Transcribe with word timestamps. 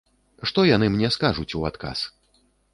Што 0.51 0.63
яны 0.69 0.87
мне 0.95 1.11
скажуць 1.17 1.47
у 1.61 1.63
адказ? 1.71 1.99